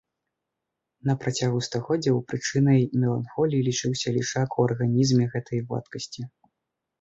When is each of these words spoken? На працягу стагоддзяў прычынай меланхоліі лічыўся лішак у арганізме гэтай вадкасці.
На 1.09 1.13
працягу 1.25 1.59
стагоддзяў 1.67 2.17
прычынай 2.33 2.79
меланхоліі 3.01 3.67
лічыўся 3.69 4.15
лішак 4.17 4.49
у 4.63 4.67
арганізме 4.71 5.29
гэтай 5.37 5.59
вадкасці. 5.69 6.21